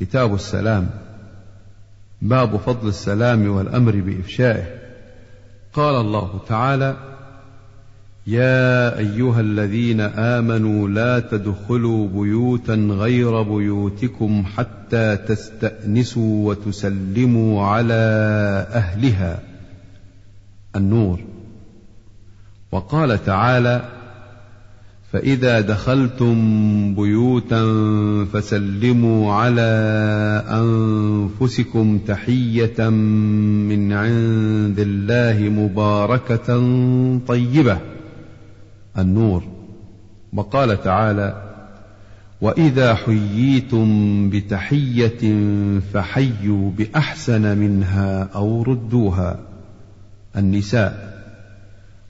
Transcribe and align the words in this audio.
كتاب 0.00 0.34
السلام 0.34 0.90
باب 2.22 2.56
فضل 2.56 2.88
السلام 2.88 3.48
والأمر 3.48 3.96
بإفشائه. 3.96 4.64
قال 5.72 5.94
الله 5.94 6.40
تعالى 6.48 6.96
يا 8.26 8.98
أيها 8.98 9.40
الذين 9.40 10.00
آمنوا 10.00 10.88
لا 10.88 11.20
تدخلوا 11.20 12.08
بيوتا 12.08 12.74
غير 12.74 13.42
بيوتكم 13.42 14.44
حتى 14.56 15.16
تستأنسوا 15.16 16.48
وتسلموا 16.48 17.66
على 17.66 17.94
أهلها. 18.72 19.40
النور. 20.76 21.20
وقال 22.72 23.24
تعالى 23.24 23.97
فإذا 25.12 25.60
دخلتم 25.60 26.34
بيوتا 26.94 27.62
فسلموا 28.32 29.32
على 29.32 29.70
أنفسكم 30.50 31.98
تحية 31.98 32.88
من 32.88 33.92
عند 33.92 34.78
الله 34.78 35.48
مباركة 35.48 36.46
طيبة. 37.26 37.78
النور. 38.98 39.44
وقال 40.32 40.82
تعالى 40.82 41.42
وإذا 42.40 42.94
حييتم 42.94 44.30
بتحية 44.30 45.34
فحيوا 45.92 46.70
بأحسن 46.70 47.58
منها 47.58 48.28
أو 48.34 48.62
ردوها. 48.62 49.38
النساء. 50.36 51.18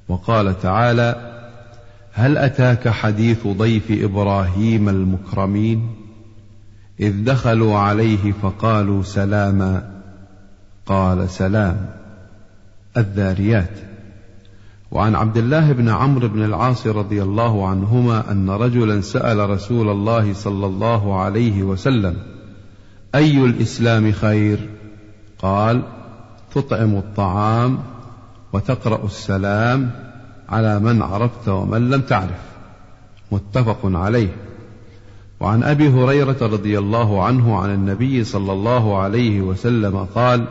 وقال 0.09 0.61
تعالى 0.61 1.28
هل 2.19 2.39
أتاك 2.39 2.89
حديث 2.89 3.47
ضيف 3.47 3.85
إبراهيم 3.91 4.89
المكرمين؟ 4.89 5.89
إذ 7.01 7.25
دخلوا 7.25 7.79
عليه 7.79 8.33
فقالوا 8.33 9.03
سلاما. 9.03 9.91
قال 10.87 11.31
سلام. 11.31 11.91
الذاريات. 12.97 13.71
وعن 14.91 15.15
عبد 15.15 15.37
الله 15.37 15.73
بن 15.73 15.89
عمرو 15.89 16.29
بن 16.29 16.45
العاص 16.45 16.87
رضي 16.87 17.23
الله 17.23 17.69
عنهما 17.69 18.33
أن 18.33 18.51
رجلا 18.51 19.01
سأل 19.01 19.51
رسول 19.51 19.89
الله 19.89 20.33
صلى 20.33 20.67
الله 20.67 21.21
عليه 21.21 21.63
وسلم 21.63 22.17
أي 23.15 23.45
الإسلام 23.45 24.13
خير؟ 24.13 24.69
قال 25.39 25.83
تطعم 26.55 26.97
الطعام 26.97 27.79
وتقرأ 28.53 29.05
السلام 29.05 30.08
على 30.49 30.81
من 30.81 31.03
عرفت 31.03 31.49
ومن 31.49 31.91
لم 31.91 32.01
تعرف. 32.01 32.43
متفق 33.33 33.81
عليه. 33.85 34.29
وعن 35.41 35.63
أبي 35.63 35.89
هريرة 35.89 36.37
رضي 36.43 36.79
الله 36.79 37.25
عنه 37.25 37.57
عن 37.57 37.75
النبي 37.75 38.25
صلى 38.25 38.53
الله 38.53 38.99
عليه 38.99 39.41
وسلم 39.41 39.97
قال 40.15 40.45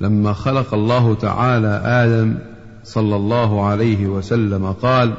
لما 0.00 0.32
خلق 0.32 0.74
الله 0.74 1.14
تعالى 1.14 1.82
آدم 1.84 2.38
صلى 2.84 3.16
الله 3.16 3.66
عليه 3.66 4.06
وسلم 4.06 4.72
قال 4.72 5.14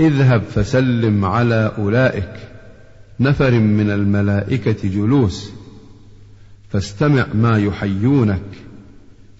اذهب 0.00 0.42
فسلم 0.42 1.24
على 1.24 1.72
أولئك 1.78 2.32
نفر 3.20 3.50
من 3.50 3.90
الملائكة 3.90 4.88
جلوس 4.88 5.50
فاستمع 6.70 7.26
ما 7.34 7.58
يحيونك 7.58 8.42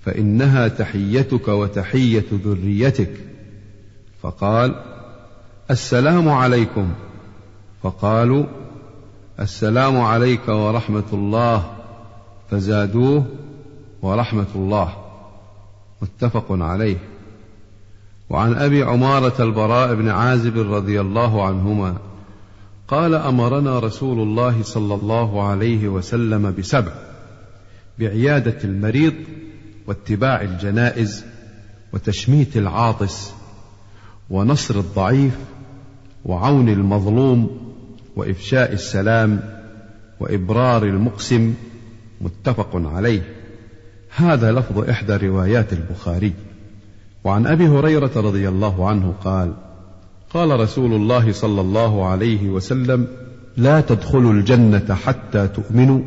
فإنها 0.05 0.69
تحيتك 0.69 1.49
وتحية 1.49 2.25
ذريتك. 2.33 3.11
فقال 4.27 4.74
السلام 5.70 6.28
عليكم. 6.28 6.88
فقالوا 7.82 8.44
السلام 9.41 10.00
عليك 10.00 10.48
ورحمة 10.48 11.05
الله. 11.12 11.72
فزادوه 12.50 13.24
ورحمة 14.02 14.47
الله. 14.54 14.92
متفق 16.02 16.47
عليه. 16.50 16.97
وعن 18.30 18.54
أبي 18.54 18.82
عمارة 18.82 19.42
البراء 19.42 19.94
بن 19.94 20.09
عازب 20.09 20.72
رضي 20.72 21.00
الله 21.00 21.47
عنهما 21.47 21.97
قال 22.88 23.15
أمرنا 23.15 23.78
رسول 23.78 24.19
الله 24.20 24.62
صلى 24.62 24.94
الله 24.94 25.48
عليه 25.48 25.88
وسلم 25.88 26.54
بسبع 26.59 26.92
بعيادة 27.98 28.59
المريض 28.65 29.15
واتباع 29.86 30.41
الجنائز 30.42 31.25
وتشميت 31.92 32.56
العاطس 32.56 33.32
ونصر 34.31 34.78
الضعيف 34.78 35.38
وعون 36.25 36.69
المظلوم 36.69 37.59
وإفشاء 38.16 38.72
السلام 38.72 39.41
وإبرار 40.20 40.82
المقسم 40.82 41.54
متفق 42.20 42.70
عليه. 42.75 43.22
هذا 44.16 44.53
لفظ 44.53 44.78
إحدى 44.78 45.16
روايات 45.16 45.72
البخاري. 45.72 46.32
وعن 47.25 47.47
أبي 47.47 47.69
هريرة 47.69 48.10
رضي 48.16 48.48
الله 48.48 48.88
عنه 48.88 49.15
قال 49.25 49.53
قال 50.34 50.60
رسول 50.60 50.92
الله 50.92 51.32
صلى 51.32 51.60
الله 51.60 52.06
عليه 52.06 52.48
وسلم 52.48 53.06
لا 53.56 53.81
تدخلوا 53.81 54.32
الجنة 54.32 54.94
حتى 54.94 55.48
تؤمنوا 55.48 56.00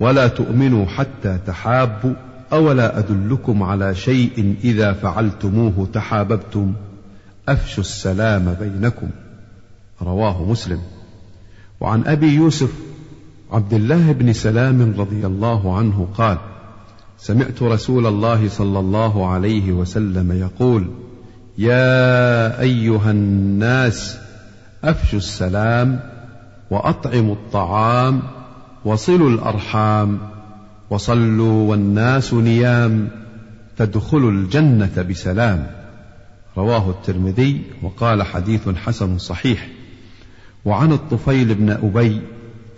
ولا 0.00 0.28
تؤمنوا 0.28 0.86
حتى 0.86 1.38
تحابوا 1.46 2.14
أولا 2.52 2.98
أدلكم 2.98 3.62
على 3.62 3.94
شيء 3.94 4.54
إذا 4.64 4.92
فعلتموه 4.92 5.88
تحاببتم؟ 5.92 6.72
أفشوا 7.52 7.84
السلام 7.84 8.56
بينكم. 8.60 9.08
رواه 10.02 10.42
مسلم. 10.42 10.78
وعن 11.80 12.04
أبي 12.06 12.34
يوسف 12.34 12.72
عبد 13.52 13.72
الله 13.72 14.12
بن 14.12 14.32
سلام 14.32 14.94
رضي 14.98 15.26
الله 15.26 15.76
عنه 15.76 16.08
قال 16.14 16.38
سمعت 17.18 17.62
رسول 17.62 18.06
الله 18.06 18.48
صلى 18.48 18.78
الله 18.78 19.26
عليه 19.26 19.72
وسلم 19.72 20.32
يقول 20.32 20.90
يا 21.58 22.60
أيها 22.60 23.10
الناس 23.10 24.18
أفشوا 24.84 25.18
السلام 25.18 26.00
وأطعموا 26.70 27.34
الطعام 27.34 28.22
وصلوا 28.84 29.30
الأرحام 29.30 30.18
وصلوا 30.90 31.70
والناس 31.70 32.34
نيام 32.34 33.08
تدخلوا 33.76 34.30
الجنة 34.30 35.06
بسلام. 35.10 35.79
رواه 36.60 36.90
الترمذي 36.90 37.62
وقال 37.82 38.22
حديث 38.22 38.68
حسن 38.68 39.18
صحيح. 39.18 39.68
وعن 40.64 40.92
الطفيل 40.92 41.54
بن 41.54 41.70
أبي 41.70 42.20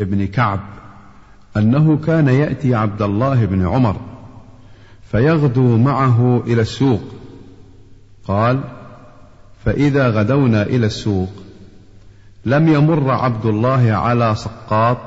بن 0.01 0.27
كعب 0.27 0.61
أنه 1.57 1.97
كان 1.97 2.29
يأتي 2.29 2.75
عبد 2.75 3.03
الله 3.03 3.45
بن 3.45 3.67
عمر 3.67 3.97
فيغدو 5.11 5.79
معه 5.79 6.43
إلى 6.47 6.63
السوق. 6.63 7.03
قال 8.25 8.61
فإذا 9.65 10.09
غدونا 10.09 10.63
إلى 10.63 10.87
السوق 10.87 11.33
لم 12.45 12.69
يمر 12.69 13.11
عبد 13.11 13.47
الله 13.47 13.93
على 13.93 14.35
سقاط 14.35 14.99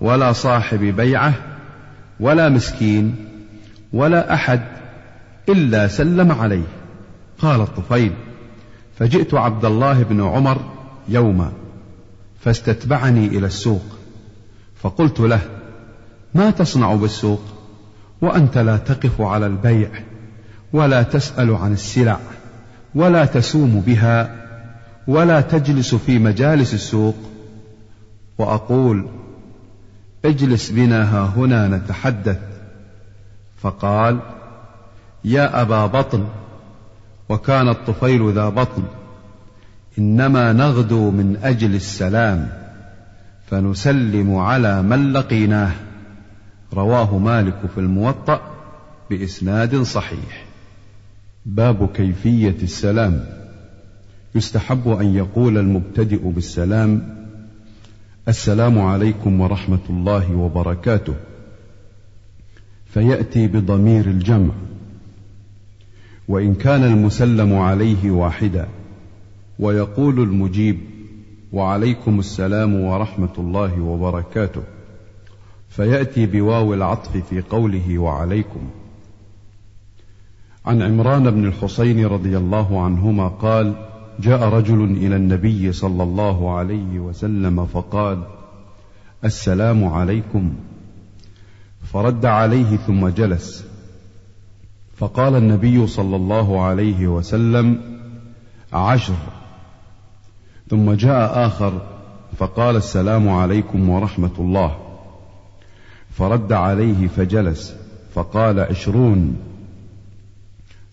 ولا 0.00 0.32
صاحب 0.32 0.80
بيعة 0.80 1.34
ولا 2.20 2.48
مسكين 2.48 3.16
ولا 3.92 4.34
أحد 4.34 4.60
إلا 5.48 5.88
سلم 5.88 6.32
عليه. 6.32 6.77
قال 7.38 7.60
الطفيل 7.60 8.12
فجئت 8.98 9.34
عبد 9.34 9.64
الله 9.64 10.02
بن 10.02 10.22
عمر 10.22 10.58
يوما 11.08 11.52
فاستتبعني 12.40 13.26
إلى 13.26 13.46
السوق 13.46 13.84
فقلت 14.82 15.20
له 15.20 15.40
ما 16.34 16.50
تصنع 16.50 16.94
بالسوق؟ 16.94 17.40
وأنت 18.20 18.58
لا 18.58 18.76
تقف 18.76 19.20
على 19.20 19.46
البيع 19.46 19.88
ولا 20.72 21.02
تسأل 21.02 21.54
عن 21.54 21.72
السلع 21.72 22.20
ولا 22.94 23.24
تسوم 23.24 23.80
بها 23.86 24.46
ولا 25.08 25.40
تجلس 25.40 25.94
في 25.94 26.18
مجالس 26.18 26.74
السوق. 26.74 27.16
وأقول 28.38 29.06
اجلس 30.24 30.70
بنا 30.70 31.02
ها 31.04 31.32
هنا 31.36 31.68
نتحدث. 31.68 32.38
فقال 33.62 34.18
يا 35.24 35.62
أبا 35.62 35.86
بطن 35.86 36.24
وكان 37.28 37.68
الطفيل 37.68 38.32
ذا 38.32 38.48
بطن. 38.48 38.82
إنما 39.98 40.52
نغدو 40.52 41.10
من 41.10 41.36
أجل 41.42 41.74
السلام 41.74 42.48
فنسلم 43.46 44.36
على 44.36 44.82
من 44.82 45.12
لقيناه. 45.12 45.72
رواه 46.74 47.18
مالك 47.18 47.58
في 47.74 47.80
الموطأ 47.80 48.40
بإسناد 49.10 49.82
صحيح. 49.82 50.46
باب 51.46 51.88
كيفية 51.94 52.56
السلام. 52.62 53.24
يستحب 54.34 54.88
أن 54.88 55.14
يقول 55.14 55.58
المبتدئ 55.58 56.28
بالسلام 56.28 57.18
السلام 58.28 58.78
عليكم 58.78 59.40
ورحمة 59.40 59.78
الله 59.90 60.34
وبركاته. 60.36 61.14
فيأتي 62.86 63.46
بضمير 63.46 64.04
الجمع. 64.06 64.54
وإن 66.28 66.54
كان 66.54 66.84
المسلم 66.84 67.56
عليه 67.56 68.10
واحدا 68.10 68.68
ويقول 69.58 70.20
المجيب 70.20 70.78
وعليكم 71.52 72.18
السلام 72.18 72.74
ورحمة 72.74 73.32
الله 73.38 73.80
وبركاته. 73.80 74.62
فيأتي 75.68 76.26
بواو 76.26 76.74
العطف 76.74 77.16
في 77.16 77.40
قوله 77.40 77.98
وعليكم. 77.98 78.60
عن 80.66 80.82
عمران 80.82 81.30
بن 81.30 81.46
الحصين 81.46 82.06
رضي 82.06 82.36
الله 82.36 82.82
عنهما 82.82 83.28
قال 83.28 83.74
جاء 84.20 84.48
رجل 84.48 84.84
إلى 84.84 85.16
النبي 85.16 85.72
صلى 85.72 86.02
الله 86.02 86.56
عليه 86.56 86.98
وسلم 86.98 87.66
فقال 87.66 88.22
السلام 89.24 89.84
عليكم. 89.84 90.52
فرد 91.92 92.26
عليه 92.26 92.76
ثم 92.76 93.08
جلس. 93.08 93.67
فقال 94.98 95.36
النبي 95.36 95.86
صلى 95.86 96.16
الله 96.16 96.62
عليه 96.62 97.06
وسلم 97.06 97.80
عشر. 98.72 99.14
ثم 100.70 100.92
جاء 100.92 101.46
آخر 101.46 101.82
فقال 102.38 102.76
السلام 102.76 103.28
عليكم 103.28 103.88
ورحمة 103.88 104.30
الله. 104.38 104.76
فرد 106.10 106.52
عليه 106.52 107.08
فجلس 107.08 107.74
فقال 108.14 108.60
عشرون. 108.60 109.36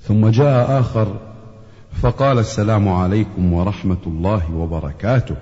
ثم 0.01 0.27
جاء 0.27 0.79
آخر 0.79 1.15
فقال 2.01 2.39
السلام 2.39 2.89
عليكم 2.89 3.53
ورحمة 3.53 4.03
الله 4.07 4.53
وبركاته. 4.53 5.35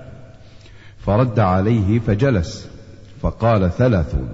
فرد 0.99 1.39
عليه 1.39 1.99
فجلس 1.99 2.69
فقال 3.21 3.71
ثلاثون. 3.71 4.29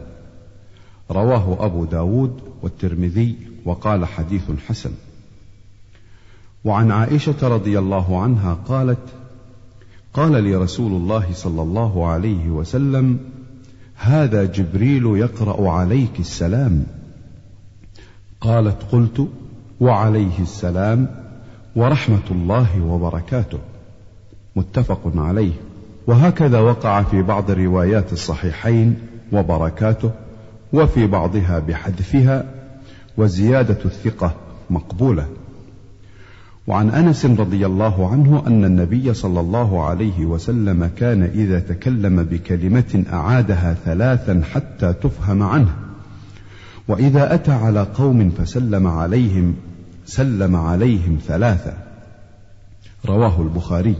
رواه 1.11 1.65
أبو 1.65 1.85
داود 1.85 2.41
والترمذي 2.61 3.48
وقال 3.69 4.05
حديث 4.05 4.51
حسن. 4.67 4.91
وعن 6.65 6.91
عائشة 6.91 7.47
رضي 7.47 7.79
الله 7.79 8.21
عنها 8.21 8.53
قالت 8.67 8.99
قال 10.13 10.43
لي 10.43 10.55
رسول 10.55 10.91
الله 10.91 11.33
صلى 11.33 11.61
الله 11.61 12.07
عليه 12.07 12.49
وسلم 12.49 13.19
هذا 13.95 14.45
جبريل 14.45 15.05
يقرأ 15.05 15.71
عليك 15.71 16.19
السلام. 16.19 16.83
قالت 18.41 18.83
قلت 18.91 19.27
وعليه 19.81 20.39
السلام 20.39 21.07
ورحمة 21.75 22.31
الله 22.31 22.81
وبركاته. 22.81 23.59
متفق 24.55 25.11
عليه. 25.15 25.53
وهكذا 26.07 26.59
وقع 26.59 27.03
في 27.03 27.21
بعض 27.21 27.51
روايات 27.51 28.13
الصحيحين 28.13 28.99
وبركاته 29.31 30.11
وفي 30.73 31.07
بعضها 31.07 31.59
بحذفها 31.59 32.58
وزيادة 33.19 33.77
الثقة 33.85 34.35
مقبولة. 34.69 35.27
وعن 36.67 36.89
أنس 36.89 37.25
رضي 37.25 37.65
الله 37.65 38.11
عنه 38.11 38.43
أن 38.47 38.65
النبي 38.65 39.13
صلى 39.13 39.39
الله 39.39 39.83
عليه 39.83 40.25
وسلم 40.25 40.89
كان 40.97 41.23
إذا 41.23 41.59
تكلم 41.59 42.23
بكلمة 42.23 43.03
أعادها 43.13 43.75
ثلاثا 43.85 44.41
حتى 44.51 44.93
تفهم 44.93 45.43
عنه. 45.43 45.75
وإذا 46.87 47.33
أتى 47.33 47.51
على 47.51 47.81
قوم 47.81 48.29
فسلم 48.29 48.87
عليهم 48.87 49.55
سلم 50.05 50.55
عليهم 50.55 51.17
ثلاثة. 51.27 51.73
رواه 53.05 53.41
البخاري. 53.41 53.95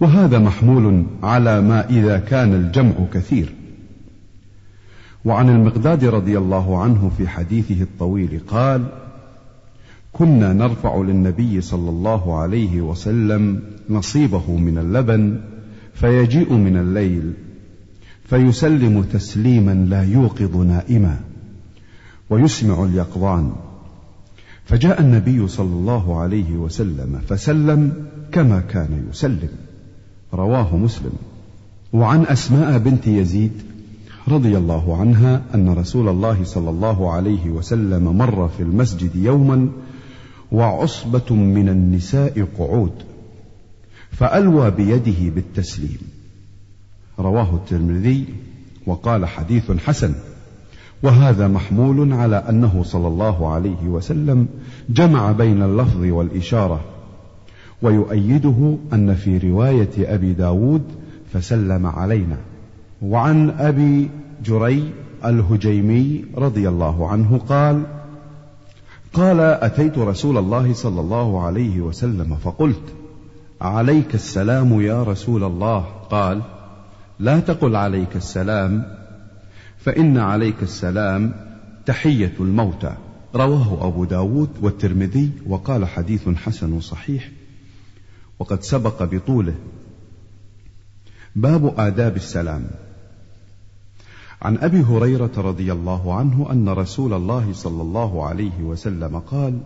وهذا 0.00 0.38
محمول 0.38 1.04
على 1.22 1.60
ما 1.60 1.90
إذا 1.90 2.18
كان 2.18 2.54
الجمع 2.54 2.94
كثير. 3.12 3.57
وعن 5.24 5.48
المقداد 5.48 6.04
رضي 6.04 6.38
الله 6.38 6.78
عنه 6.82 7.10
في 7.18 7.28
حديثه 7.28 7.82
الطويل 7.82 8.40
قال 8.48 8.84
كنا 10.12 10.52
نرفع 10.52 10.96
للنبي 10.96 11.60
صلى 11.60 11.90
الله 11.90 12.38
عليه 12.38 12.80
وسلم 12.80 13.62
نصيبه 13.90 14.56
من 14.56 14.78
اللبن 14.78 15.40
فيجيء 15.94 16.52
من 16.52 16.76
الليل 16.76 17.32
فيسلم 18.24 19.02
تسليما 19.02 19.74
لا 19.74 20.02
يوقظ 20.02 20.56
نائما 20.56 21.20
ويسمع 22.30 22.84
اليقظان 22.84 23.52
فجاء 24.64 25.00
النبي 25.00 25.48
صلى 25.48 25.72
الله 25.72 26.20
عليه 26.20 26.52
وسلم 26.52 27.20
فسلم 27.28 27.92
كما 28.32 28.60
كان 28.60 29.08
يسلم. 29.10 29.48
رواه 30.34 30.76
مسلم. 30.76 31.12
وعن 31.92 32.22
أسماء 32.22 32.78
بنت 32.78 33.06
يزيد 33.06 33.52
رضي 34.28 34.56
الله 34.56 34.96
عنها 34.96 35.42
أن 35.54 35.68
رسول 35.68 36.08
الله 36.08 36.44
صلى 36.44 36.70
الله 36.70 37.12
عليه 37.12 37.50
وسلم 37.50 38.18
مر 38.18 38.48
في 38.48 38.62
المسجد 38.62 39.16
يوما 39.16 39.68
وعصبة 40.52 41.34
من 41.34 41.68
النساء 41.68 42.48
قعود 42.58 42.92
فألوى 44.10 44.70
بيده 44.70 45.34
بالتسليم. 45.34 45.98
رواه 47.18 47.54
الترمذي 47.54 48.24
وقال 48.86 49.26
حديث 49.26 49.72
حسن 49.72 50.14
وهذا 51.02 51.48
محمول 51.48 52.12
على 52.12 52.36
أنه 52.36 52.82
صلى 52.82 53.08
الله 53.08 53.52
عليه 53.52 53.88
وسلم 53.88 54.46
جمع 54.90 55.32
بين 55.32 55.62
اللفظ 55.62 56.04
والإشارة 56.04 56.80
ويؤيده 57.82 58.76
أن 58.92 59.14
في 59.14 59.38
رواية 59.38 59.90
أبي 59.98 60.32
داود 60.32 60.82
فسلم 61.32 61.86
علينا. 61.86 62.36
وعن 63.02 63.50
أبي 63.50 64.10
جري 64.44 64.92
الهجيمي 65.24 66.24
رضي 66.34 66.68
الله 66.68 67.08
عنه 67.08 67.38
قال 67.38 67.82
قال 69.12 69.40
أتيت 69.40 69.98
رسول 69.98 70.38
الله 70.38 70.72
صلى 70.72 71.00
الله 71.00 71.46
عليه 71.46 71.80
وسلم 71.80 72.36
فقلت 72.36 72.94
عليك 73.60 74.14
السلام 74.14 74.80
يا 74.80 75.02
رسول 75.02 75.44
الله. 75.44 75.80
قال 76.10 76.42
لا 77.18 77.40
تقل 77.40 77.76
عليك 77.76 78.16
السلام 78.16 78.96
فإن 79.78 80.18
عليك 80.18 80.62
السلام 80.62 81.32
تحية 81.86 82.32
الموتى. 82.40 82.94
رواه 83.34 83.88
أبو 83.88 84.04
داود 84.04 84.50
والترمذي 84.62 85.30
وقال 85.46 85.86
حديث 85.86 86.28
حسن 86.28 86.80
صحيح. 86.80 87.30
وقد 88.38 88.62
سبق 88.62 89.02
بطوله. 89.02 89.54
باب 91.36 91.74
آداب 91.80 92.16
السلام. 92.16 92.66
عن 94.42 94.56
أبي 94.58 94.80
هريرة 94.80 95.32
رضي 95.36 95.72
الله 95.72 96.14
عنه 96.14 96.52
أن 96.52 96.68
رسول 96.68 97.12
الله 97.12 97.52
صلى 97.52 97.82
الله 97.82 98.26
عليه 98.26 98.62
وسلم 98.62 99.18
قال 99.18 99.60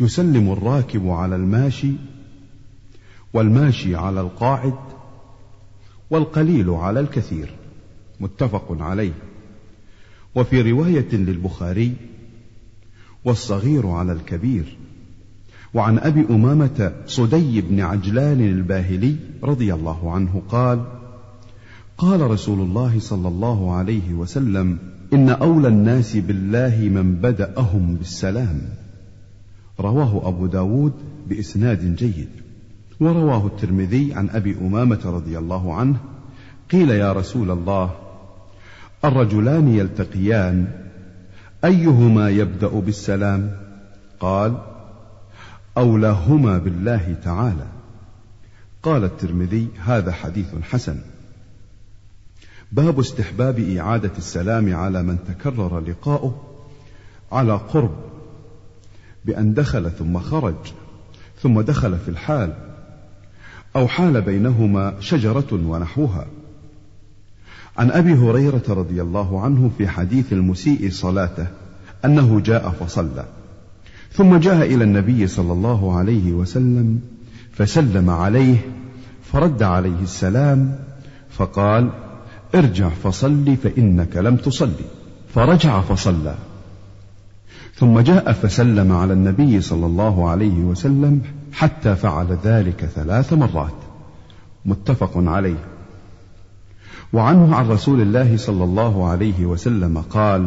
يسلم 0.00 0.52
الراكب 0.52 1.08
على 1.08 1.36
الماشي 1.36 1.92
والماشي 3.32 3.96
على 3.96 4.20
القاعد 4.20 4.74
والقليل 6.10 6.70
على 6.70 7.00
الكثير. 7.00 7.54
متفق 8.20 8.76
عليه. 8.82 9.12
وفي 10.34 10.72
رواية 10.72 11.08
للبخاري 11.12 11.94
والصغير 13.24 13.86
على 13.88 14.12
الكبير. 14.12 14.76
وعن 15.74 15.98
أبي 15.98 16.26
أمامة 16.30 16.92
صدي 17.06 17.60
بن 17.60 17.80
عجلان 17.80 18.40
الباهلي 18.40 19.16
رضي 19.42 19.74
الله 19.74 20.12
عنه 20.12 20.42
قال 20.48 21.03
قال 21.98 22.30
رسول 22.30 22.60
الله 22.60 22.98
صلى 22.98 23.28
الله 23.28 23.74
عليه 23.74 24.14
وسلم 24.14 24.78
إن 25.12 25.28
أولى 25.30 25.68
الناس 25.68 26.16
بالله 26.16 26.88
من 26.88 27.14
بدأهم 27.14 27.96
بالسلام. 27.96 28.60
رواه 29.80 30.28
أبو 30.28 30.46
داود 30.46 30.92
بإسناد 31.28 31.96
جيد. 31.96 32.28
ورواه 33.00 33.46
الترمذي 33.46 34.14
عن 34.14 34.28
أبي 34.30 34.56
أمامة 34.60 35.00
رضي 35.04 35.38
الله 35.38 35.74
عنه 35.74 35.96
قيل 36.70 36.90
يا 36.90 37.12
رسول 37.12 37.50
الله 37.50 37.90
الرجلان 39.04 39.68
يلتقيان 39.68 40.66
أيهما 41.64 42.30
يبدأ 42.30 42.68
بالسلام؟ 42.68 43.50
قال 44.20 44.58
اولاهما 45.76 46.58
بالله 46.58 47.16
تعالى. 47.24 47.66
قال 48.82 49.04
الترمذي 49.04 49.68
هذا 49.84 50.12
حديث 50.12 50.46
حسن. 50.62 50.98
باب 52.74 52.98
استحباب 52.98 53.58
إعادة 53.58 54.10
السلام 54.18 54.74
على 54.74 55.02
من 55.02 55.18
تكرر 55.28 55.80
لقاؤه 55.80 56.42
على 57.32 57.52
قرب 57.52 57.94
بأن 59.24 59.54
دخل 59.54 59.90
ثم 59.90 60.18
خرج 60.18 60.54
ثم 61.42 61.60
دخل 61.60 61.98
في 61.98 62.08
الحال 62.08 62.54
أو 63.76 63.88
حال 63.88 64.22
بينهما 64.22 64.94
شجرة 65.00 65.46
ونحوها. 65.52 66.26
عن 67.76 67.90
أبي 67.90 68.14
هريرة 68.14 68.62
رضي 68.68 69.02
الله 69.02 69.40
عنه 69.40 69.70
في 69.78 69.88
حديث 69.88 70.32
المسيء 70.32 70.90
صلاته 70.90 71.46
أنه 72.04 72.40
جاء 72.40 72.70
فصلى 72.70 73.24
ثم 74.12 74.36
جاء 74.36 74.74
إلى 74.74 74.84
النبي 74.84 75.26
صلى 75.26 75.52
الله 75.52 75.96
عليه 75.96 76.32
وسلم 76.32 77.00
فسلم 77.52 78.10
عليه 78.10 78.56
فرد 79.32 79.62
عليه 79.62 80.02
السلام 80.02 80.78
فقال 81.30 82.03
ارجع 82.54 82.88
فصل 82.88 83.56
فإنك 83.62 84.16
لم 84.16 84.36
تصلي. 84.36 84.84
فرجع 85.34 85.80
فصلى. 85.80 86.34
ثم 87.74 88.00
جاء 88.00 88.32
فسلم 88.32 88.92
على 88.92 89.12
النبي 89.12 89.60
صلى 89.60 89.86
الله 89.86 90.30
عليه 90.30 90.58
وسلم 90.58 91.22
حتى 91.52 91.96
فعل 91.96 92.38
ذلك 92.44 92.84
ثلاث 92.84 93.32
مرات. 93.32 93.74
متفق 94.64 95.12
عليه. 95.16 95.64
وعنه 97.12 97.56
عن 97.56 97.68
رسول 97.68 98.00
الله 98.00 98.36
صلى 98.36 98.64
الله 98.64 99.08
عليه 99.08 99.46
وسلم 99.46 99.98
قال 100.10 100.46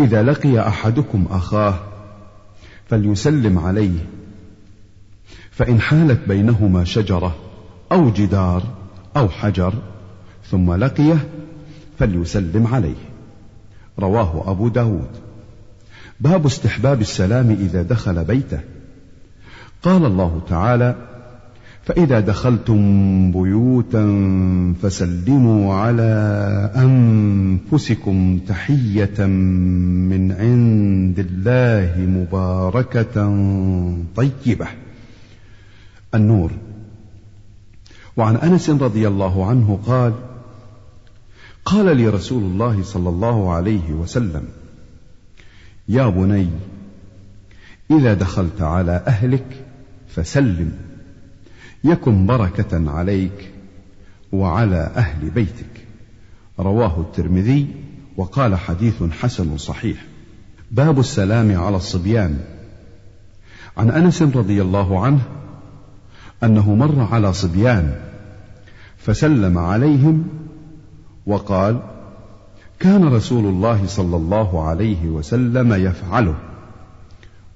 إذا 0.00 0.22
لقي 0.22 0.68
أحدكم 0.68 1.24
أخاه 1.30 1.74
فليسلم 2.88 3.58
عليه. 3.58 4.06
فإن 5.50 5.80
حالت 5.80 6.28
بينهما 6.28 6.84
شجرة 6.84 7.36
أو 7.92 8.10
جدار 8.10 8.62
أو 9.16 9.28
حجر 9.28 9.72
ثم 10.50 10.72
لقيه 10.72 11.28
فليسلم 11.98 12.66
عليه. 12.66 12.94
رواه 13.98 14.50
أبو 14.50 14.68
داود. 14.68 15.08
باب 16.20 16.46
استحباب 16.46 17.00
السلام 17.00 17.50
إذا 17.50 17.82
دخل 17.82 18.24
بيته. 18.24 18.60
قال 19.82 20.04
الله 20.04 20.42
تعالى 20.48 20.94
فإذا 21.84 22.20
دخلتم 22.20 23.32
بيوتا 23.32 24.04
فسلموا 24.82 25.74
على 25.74 26.12
أنفسكم 26.76 28.38
تحية 28.48 29.26
من 29.26 30.32
عند 30.32 31.18
الله 31.18 31.92
مباركة 31.98 33.14
طيبة. 34.16 34.66
النور. 36.14 36.50
وعن 38.16 38.36
أنس 38.36 38.70
رضي 38.70 39.08
الله 39.08 39.46
عنه 39.46 39.78
قال: 39.86 40.12
قال 41.68 41.96
لي 41.96 42.08
رسول 42.08 42.42
الله 42.42 42.82
صلى 42.82 43.08
الله 43.08 43.52
عليه 43.52 43.92
وسلم: 43.92 44.44
يا 45.88 46.08
بني 46.08 46.48
إذا 47.90 48.14
دخلت 48.14 48.62
على 48.62 49.02
أهلك 49.06 49.64
فسلم 50.08 50.72
يكن 51.84 52.26
بركة 52.26 52.90
عليك 52.90 53.52
وعلى 54.32 54.92
أهل 54.96 55.30
بيتك. 55.30 55.86
رواه 56.58 57.00
الترمذي 57.00 57.66
وقال 58.16 58.56
حديث 58.56 59.02
حسن 59.02 59.56
صحيح. 59.56 60.04
باب 60.70 60.98
السلام 60.98 61.56
على 61.56 61.76
الصبيان. 61.76 62.38
عن 63.76 63.90
أنس 63.90 64.22
رضي 64.22 64.62
الله 64.62 65.04
عنه 65.04 65.20
أنه 66.42 66.74
مر 66.74 67.08
على 67.12 67.32
صبيان 67.32 68.00
فسلم 68.98 69.58
عليهم 69.58 70.28
وقال 71.28 71.80
كان 72.80 73.04
رسول 73.04 73.44
الله 73.44 73.86
صلى 73.86 74.16
الله 74.16 74.68
عليه 74.68 75.06
وسلم 75.06 75.72
يفعله. 75.72 76.34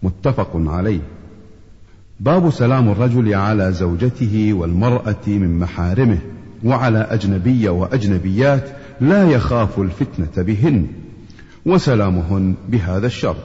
متفق 0.03 0.51
عليه. 0.55 1.01
باب 2.21 2.51
سلام 2.51 2.89
الرجل 2.89 3.35
على 3.35 3.73
زوجته 3.73 4.53
والمرأة 4.53 5.27
من 5.27 5.59
محارمه 5.59 6.19
وعلى 6.65 6.99
أجنبية 6.99 7.71
وأجنبيات 7.71 8.69
لا 9.01 9.31
يخاف 9.31 9.81
الفتنة 9.81 10.45
بهن 10.45 10.87
وسلامهن 11.67 12.55
بهذا 12.69 13.07
الشر. 13.07 13.37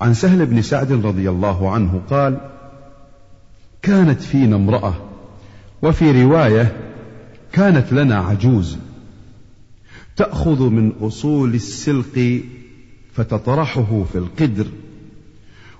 عن 0.00 0.14
سهل 0.14 0.46
بن 0.46 0.62
سعد 0.62 0.92
رضي 0.92 1.30
الله 1.30 1.70
عنه 1.70 2.00
قال 2.10 2.40
كانت 3.82 4.20
فينا 4.20 4.56
امرأة 4.56 4.94
وفي 5.82 6.24
رواية 6.24 6.88
كانت 7.52 7.92
لنا 7.92 8.16
عجوز. 8.16 8.78
تأخذ 10.16 10.70
من 10.70 10.92
أصول 11.00 11.54
السلق 11.54 12.42
فتطرحه 13.14 14.04
في 14.12 14.18
القدر 14.18 14.66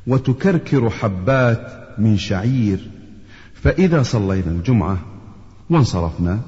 وتكركر 0.06 0.90
حبات 0.90 1.94
من 1.98 2.16
شعير. 2.16 2.90
فإذا 3.54 4.02
صلينا 4.02 4.50
الجمعة 4.50 4.98
وانصرفنا 5.70 6.40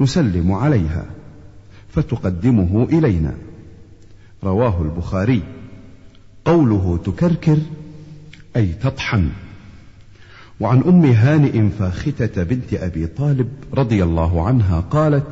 نسلم 0.00 0.52
عليها 0.52 1.06
فتقدمه 1.88 2.88
إلينا. 2.92 3.34
رواه 4.44 4.82
البخاري. 4.82 5.42
قوله 6.44 7.00
تكركر 7.04 7.58
أي 8.56 8.72
تطحن. 8.72 9.30
وعن 10.60 10.82
أم 10.82 11.04
هانئ 11.04 11.68
فاختة 11.78 12.42
بنت 12.42 12.74
أبي 12.74 13.06
طالب 13.06 13.48
رضي 13.74 14.04
الله 14.04 14.46
عنها 14.46 14.80
قالت 14.80 15.26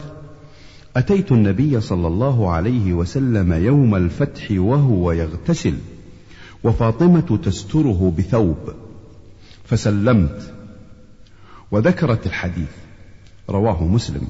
أتيت 0.97 1.33
النبي 1.33 1.81
صلى 1.81 2.07
الله 2.07 2.51
عليه 2.51 2.93
وسلم 2.93 3.53
يوم 3.53 3.95
الفتح 3.95 4.51
وهو 4.51 5.13
يغتسل 5.13 5.75
وفاطمة 6.65 7.39
تستره 7.45 8.15
بثوب 8.19 8.57
فسلمت 9.65 10.55
وذكرت 11.71 12.27
الحديث 12.27 12.71
رواه 13.51 13.85
مسلم. 13.85 14.29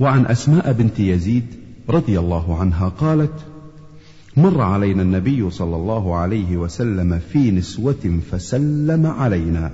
وعن 0.00 0.26
أسماء 0.26 0.72
بنت 0.72 1.00
يزيد 1.00 1.46
رضي 1.88 2.18
الله 2.18 2.60
عنها 2.60 2.88
قالت 2.88 3.51
مر 4.36 4.60
علينا 4.60 5.02
النبي 5.02 5.50
صلى 5.50 5.76
الله 5.76 6.16
عليه 6.16 6.56
وسلم 6.56 7.18
في 7.18 7.50
نسوة 7.50 8.20
فسلم 8.30 9.06
علينا. 9.06 9.72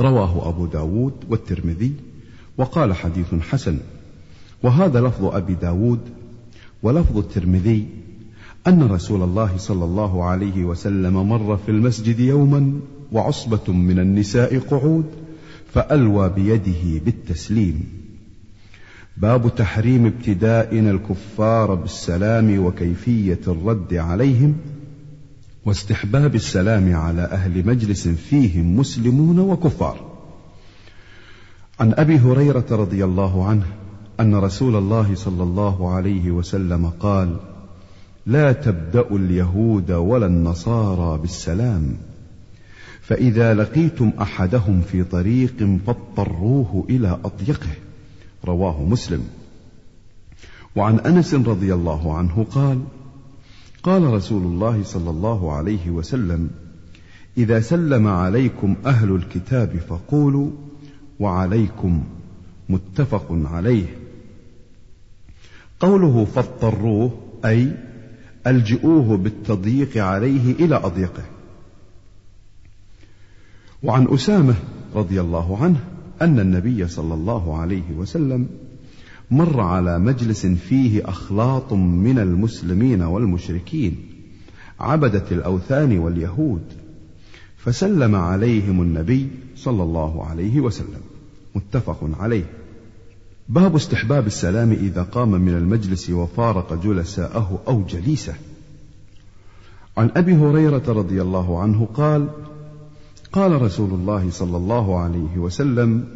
رواه 0.00 0.48
أبو 0.48 0.66
داود 0.66 1.12
والترمذي 1.30 1.92
وقال 2.58 2.94
حديث 2.94 3.34
حسن. 3.34 3.78
وهذا 4.62 5.00
لفظ 5.00 5.24
أبي 5.24 5.54
داود 5.54 6.00
ولفظ 6.82 7.18
الترمذي 7.18 7.86
أن 8.66 8.82
رسول 8.82 9.22
الله 9.22 9.56
صلى 9.56 9.84
الله 9.84 10.24
عليه 10.24 10.64
وسلم 10.64 11.28
مر 11.28 11.56
في 11.56 11.70
المسجد 11.70 12.20
يوما 12.20 12.80
وعصبة 13.12 13.72
من 13.72 13.98
النساء 13.98 14.58
قعود 14.58 15.04
فألوى 15.74 16.28
بيده 16.28 17.04
بالتسليم. 17.04 18.03
باب 19.16 19.54
تحريم 19.54 20.06
ابتدائنا 20.06 20.90
الكفار 20.90 21.74
بالسلام 21.74 22.64
وكيفية 22.64 23.40
الرد 23.48 23.94
عليهم 23.94 24.56
واستحباب 25.64 26.34
السلام 26.34 26.94
على 26.96 27.22
أهل 27.22 27.66
مجلس 27.66 28.08
فيهم 28.08 28.76
مسلمون 28.76 29.38
وكفار. 29.38 30.00
عن 31.80 31.94
أبي 31.94 32.18
هريرة 32.18 32.64
رضي 32.70 33.04
الله 33.04 33.46
عنه 33.46 33.66
أن 34.20 34.34
رسول 34.34 34.76
الله 34.76 35.14
صلى 35.14 35.42
الله 35.42 35.94
عليه 35.94 36.30
وسلم 36.30 36.90
قال: 37.00 37.36
لا 38.26 38.52
تبدأوا 38.52 39.18
اليهود 39.18 39.90
ولا 39.90 40.26
النصارى 40.26 41.18
بالسلام. 41.18 41.96
فإذا 43.00 43.54
لقيتم 43.54 44.12
أحدهم 44.20 44.82
في 44.92 45.04
طريق 45.04 45.78
فاضطروه 45.86 46.86
إلى 46.90 47.18
أضيقه. 47.24 47.70
رواه 48.44 48.82
مسلم. 48.82 49.28
وعن 50.76 50.98
أنس 50.98 51.34
رضي 51.34 51.74
الله 51.74 52.16
عنه 52.16 52.46
قال 52.50 52.80
قال 53.82 54.02
رسول 54.02 54.42
الله 54.42 54.82
صلى 54.82 55.10
الله 55.10 55.52
عليه 55.52 55.90
وسلم 55.90 56.50
إذا 57.38 57.60
سلم 57.60 58.06
عليكم 58.06 58.76
أهل 58.86 59.14
الكتاب 59.14 59.76
فقولوا 59.76 60.50
وعليكم 61.20 62.04
متفق 62.68 63.26
عليه. 63.30 63.86
قوله 65.80 66.24
فاضطروه 66.24 67.10
أي 67.44 67.72
ألجئوه 68.46 69.16
بالتضييق 69.16 70.04
عليه 70.04 70.52
إلى 70.52 70.76
أضيقه 70.76 71.22
وعن 73.82 74.08
أسامة 74.08 74.54
رضي 74.94 75.20
الله 75.20 75.62
عنه 75.62 75.93
أن 76.22 76.40
النبي 76.40 76.88
صلى 76.88 77.14
الله 77.14 77.58
عليه 77.58 77.92
وسلم 77.96 78.46
مر 79.30 79.60
على 79.60 79.98
مجلس 79.98 80.46
فيه 80.46 81.08
أخلاط 81.08 81.72
من 81.72 82.18
المسلمين 82.18 83.02
والمشركين 83.02 83.96
عبدة 84.80 85.24
الأوثان 85.32 85.98
واليهود 85.98 86.62
فسلم 87.56 88.14
عليهم 88.14 88.82
النبي 88.82 89.28
صلى 89.56 89.82
الله 89.82 90.24
عليه 90.26 90.60
وسلم. 90.60 91.00
متفق 91.54 92.10
عليه. 92.20 92.44
باب 93.48 93.76
استحباب 93.76 94.26
السلام 94.26 94.72
إذا 94.72 95.02
قام 95.02 95.30
من 95.30 95.54
المجلس 95.54 96.10
وفارق 96.10 96.84
جلساءه 96.84 97.62
أو 97.68 97.82
جليسه. 97.82 98.34
عن 99.96 100.10
أبي 100.16 100.34
هريرة 100.34 100.82
رضي 100.88 101.22
الله 101.22 101.60
عنه 101.60 101.88
قال 101.94 102.28
قال 103.34 103.62
رسول 103.62 103.90
الله 103.90 104.30
صلى 104.30 104.56
الله 104.56 105.00
عليه 105.00 105.38
وسلم 105.38 106.08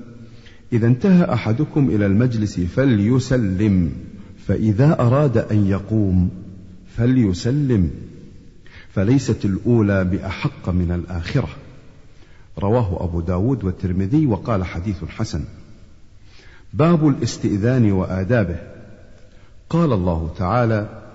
إذا 0.72 0.86
انتهى 0.86 1.32
أحدكم 1.32 1.88
إلى 1.88 2.06
المجلس 2.06 2.60
فليسلم 2.60 3.92
فإذا 4.46 5.00
أراد 5.00 5.38
أن 5.38 5.66
يقوم 5.66 6.30
فليسلم 6.96 7.90
فليست 8.94 9.44
الأولى 9.44 10.04
بأحق 10.04 10.68
من 10.68 10.92
الآخرة. 10.92 11.48
رواه 12.58 13.04
أبو 13.04 13.20
داود 13.20 13.64
والترمذي 13.64 14.26
وقال 14.26 14.64
حديث 14.64 15.04
حسن. 15.04 15.44
باب 16.72 17.08
الاستئذان 17.08 17.92
وآدابه. 17.92 18.58
قال 19.70 19.92
الله 19.92 20.34
تعالى 20.38 21.07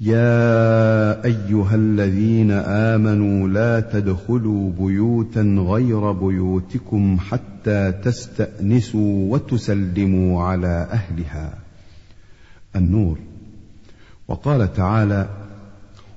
يا 0.00 1.24
ايها 1.24 1.74
الذين 1.74 2.50
امنوا 2.50 3.48
لا 3.48 3.80
تدخلوا 3.80 4.72
بيوتا 4.78 5.42
غير 5.58 6.12
بيوتكم 6.12 7.18
حتى 7.20 7.92
تستانسوا 7.92 9.32
وتسلموا 9.32 10.42
على 10.42 10.88
اهلها. 10.90 11.58
النور. 12.76 13.18
وقال 14.28 14.74
تعالى 14.74 15.28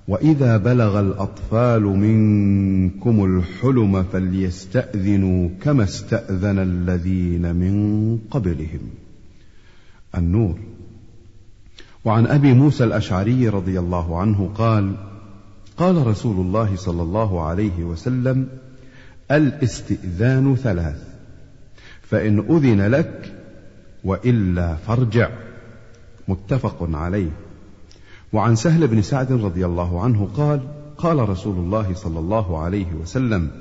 واذا 0.08 0.58
بلغ 0.58 1.00
الاطفال 1.00 1.82
منكم 1.82 3.26
الحلم 3.26 4.04
فليستاذنوا 4.04 5.50
كما 5.62 5.84
استاذن 5.84 6.60
الذين 6.60 7.56
من 7.56 8.18
قبلهم. 8.32 8.82
النور. 10.18 10.71
وعن 12.06 12.28
أبي 12.28 12.54
موسى 12.54 12.84
الأشعري 12.84 13.50
رضي 13.50 13.80
الله 13.80 14.20
عنه 14.20 14.50
قال 14.56 14.96
قال 15.78 16.08
رسول 16.08 16.46
الله 16.46 16.76
صلى 16.76 17.02
الله 17.02 17.44
عليه 17.44 17.84
وسلم 17.84 18.48
الإستئذان 19.32 20.56
ثلاث 20.56 21.04
فإن 22.02 22.40
أذن 22.40 22.82
لك 22.82 23.34
وإلا 24.04 24.76
فارجع. 24.76 25.30
متفق 26.28 26.90
عليه. 26.94 27.30
وعن 28.34 28.56
سهل 28.56 28.88
بن 28.88 29.02
سعد 29.02 29.32
رضي 29.32 29.66
الله 29.66 30.04
عنه 30.04 30.30
قال 30.36 30.62
قال 30.98 31.30
رسول 31.30 31.56
الله 31.56 31.94
صلى 31.94 32.20
الله 32.20 32.60
عليه 32.60 32.94
وسلم 33.02 33.52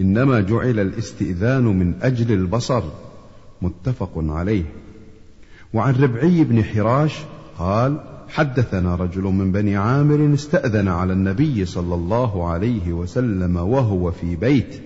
إنما 0.00 0.40
جعل 0.40 0.80
الإستئذان 0.80 1.64
من 1.64 1.94
أجل 2.02 2.32
البصر. 2.32 2.82
متفق 3.62 4.12
عليه. 4.16 4.64
وعن 5.74 5.94
ربعي 5.94 6.44
بن 6.44 6.64
حراش 6.64 7.12
قال 7.58 7.96
حدثنا 8.28 8.94
رجل 8.94 9.22
من 9.22 9.52
بني 9.52 9.76
عامر 9.76 10.34
استأذن 10.34 10.88
على 10.88 11.12
النبي 11.12 11.64
صلى 11.64 11.94
الله 11.94 12.48
عليه 12.48 12.92
وسلم 12.92 13.56
وهو 13.56 14.10
في 14.10 14.36
بيت 14.36 14.82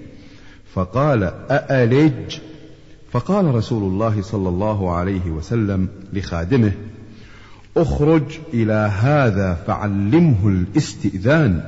فقال 0.74 1.22
أألج؟ 1.50 2.38
فقال 3.12 3.54
رسول 3.54 3.82
الله 3.82 4.22
صلى 4.22 4.48
الله 4.48 4.90
عليه 4.90 5.30
وسلم 5.30 5.88
لخادمه 6.12 6.72
أخرج 7.76 8.22
إلى 8.54 8.90
هذا 9.00 9.54
فعلمه 9.66 10.48
الاستئذان. 10.48 11.62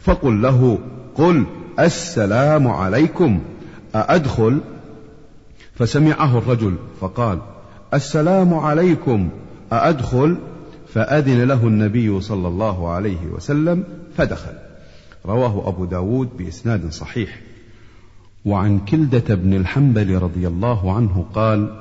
فقل 0.00 0.42
له 0.42 0.78
قل 1.14 1.44
السلام 1.78 2.68
عليكم 2.68 3.40
أأدخل؟ 3.94 4.60
فسمعه 5.74 6.38
الرجل 6.38 6.74
فقال 7.00 7.38
السلام 7.94 8.54
عليكم 8.54 9.28
أأدخل؟ 9.72 10.36
فأذن 10.88 11.44
له 11.44 11.66
النبي 11.66 12.20
صلى 12.20 12.48
الله 12.48 12.90
عليه 12.90 13.26
وسلم 13.26 13.84
فدخل. 14.16 14.52
رواه 15.26 15.68
أبو 15.68 15.84
داود 15.84 16.28
بإسناد 16.38 16.90
صحيح. 16.90 17.40
وعن 18.44 18.78
كلدة 18.78 19.34
بن 19.34 19.54
الحنبل 19.54 20.18
رضي 20.18 20.48
الله 20.48 20.92
عنه 20.96 21.24
قال 21.34 21.76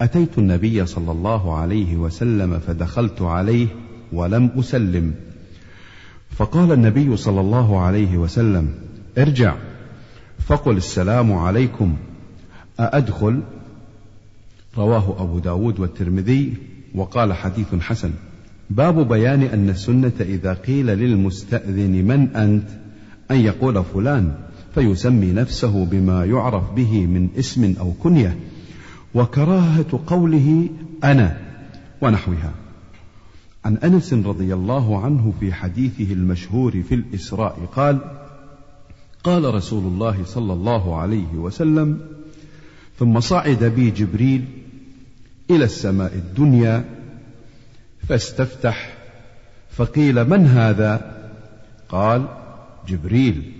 أتيت 0.00 0.38
النبي 0.38 0.86
صلى 0.86 1.12
الله 1.12 1.56
عليه 1.56 1.96
وسلم 1.96 2.58
فدخلت 2.58 3.22
عليه 3.22 3.66
ولم 4.12 4.50
أسلم. 4.58 5.14
فقال 6.30 6.72
النبي 6.72 7.16
صلى 7.16 7.40
الله 7.40 7.80
عليه 7.80 8.16
وسلم 8.16 8.74
ارجع. 9.18 9.54
فقل 10.46 10.76
السلام 10.76 11.32
عليكم. 11.32 11.96
أأدخل؟ 12.80 13.40
رواه 14.78 15.22
أبو 15.22 15.38
داود 15.38 15.80
والترمذي 15.80 16.73
وقال 16.94 17.32
حديث 17.32 17.74
حسن 17.80 18.10
باب 18.70 19.08
بيان 19.08 19.42
أن 19.42 19.70
السنة 19.70 20.12
إذا 20.20 20.54
قيل 20.54 20.86
للمستأذن 20.86 22.04
من 22.04 22.36
أنت؟ 22.36 22.68
أن 23.30 23.36
يقول 23.36 23.84
فلان 23.84 24.34
فيسمي 24.74 25.32
نفسه 25.32 25.84
بما 25.84 26.24
يعرف 26.24 26.72
به 26.72 27.06
من 27.06 27.28
اسم 27.38 27.74
أو 27.80 27.92
كنية 27.92 28.36
وكراهة 29.14 30.00
قوله 30.06 30.68
أنا 31.04 31.38
ونحوها. 32.00 32.52
عن 33.64 33.76
أنس 33.76 34.12
رضي 34.12 34.54
الله 34.54 35.04
عنه 35.04 35.32
في 35.40 35.52
حديثه 35.52 36.12
المشهور 36.12 36.82
في 36.82 36.94
الإسراء 36.94 37.58
قال 37.76 37.98
قال 39.24 39.54
رسول 39.54 39.84
الله 39.84 40.24
صلى 40.24 40.52
الله 40.52 40.96
عليه 40.96 41.34
وسلم 41.34 42.00
ثم 42.98 43.20
صعد 43.20 43.64
بي 43.64 43.90
جبريل 43.90 44.44
إلى 45.50 45.64
السماء 45.64 46.14
الدنيا 46.14 46.84
فاستفتح 48.08 48.94
فقيل 49.70 50.28
من 50.28 50.46
هذا؟ 50.46 51.14
قال 51.88 52.28
جبريل. 52.88 53.52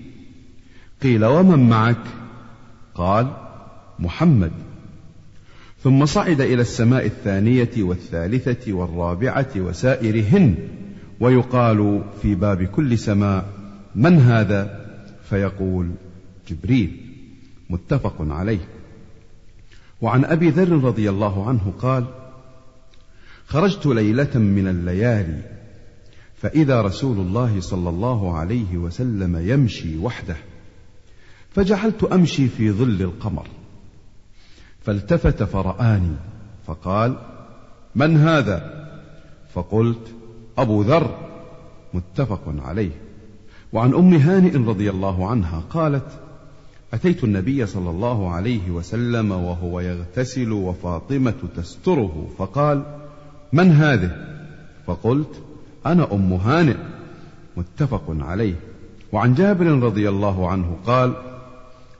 قيل 1.02 1.24
ومن 1.24 1.68
معك؟ 1.68 2.04
قال 2.94 3.36
محمد. 3.98 4.52
ثم 5.82 6.06
صعد 6.06 6.40
إلى 6.40 6.62
السماء 6.62 7.06
الثانية 7.06 7.70
والثالثة 7.78 8.72
والرابعة 8.72 9.50
وسائرهن 9.56 10.54
ويقال 11.20 12.02
في 12.22 12.34
باب 12.34 12.62
كل 12.62 12.98
سماء 12.98 13.46
من 13.94 14.18
هذا؟ 14.18 14.86
فيقول 15.30 15.90
جبريل. 16.48 17.00
متفق 17.70 18.16
عليه. 18.20 18.68
وعن 20.04 20.24
أبي 20.24 20.50
ذر 20.50 20.84
رضي 20.84 21.10
الله 21.10 21.48
عنه 21.48 21.72
قال 21.78 22.04
خرجت 23.46 23.86
ليلة 23.86 24.38
من 24.38 24.68
الليالي 24.68 25.42
فإذا 26.36 26.82
رسول 26.82 27.16
الله 27.16 27.60
صلى 27.60 27.88
الله 27.88 28.36
عليه 28.36 28.76
وسلم 28.76 29.36
يمشي 29.36 29.98
وحده 29.98 30.36
فجعلت 31.50 32.04
أمشي 32.04 32.48
في 32.48 32.70
ظل 32.70 33.02
القمر 33.02 33.46
فالتفت 34.80 35.42
فرآني 35.42 36.16
فقال 36.66 37.16
من 37.94 38.16
هذا؟ 38.16 38.88
فقلت 39.54 40.14
أبو 40.58 40.82
ذر 40.82 41.18
متفق 41.94 42.54
عليه. 42.58 42.92
وعن 43.72 43.94
أم 43.94 44.14
هانئ 44.14 44.56
رضي 44.56 44.90
الله 44.90 45.28
عنها 45.28 45.62
قالت 45.70 46.20
أتيت 46.94 47.24
النبي 47.24 47.66
صلى 47.66 47.90
الله 47.90 48.30
عليه 48.30 48.70
وسلم 48.70 49.32
وهو 49.32 49.80
يغتسل 49.80 50.52
وفاطمة 50.52 51.34
تستره 51.56 52.30
فقال 52.38 52.82
من 53.52 53.72
هذه؟ 53.72 54.10
فقلت 54.86 55.42
أنا 55.86 56.12
أم 56.12 56.32
هانئ. 56.32 56.76
متفق 57.56 58.04
عليه. 58.08 58.54
وعن 59.12 59.34
جابر 59.34 59.66
رضي 59.66 60.08
الله 60.08 60.48
عنه 60.48 60.76
قال 60.86 61.12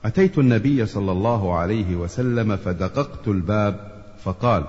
أتيت 0.05 0.37
النبي 0.37 0.85
صلى 0.85 1.11
الله 1.11 1.55
عليه 1.55 1.95
وسلم 1.95 2.55
فدققت 2.55 3.27
الباب 3.27 3.91
فقال 4.23 4.63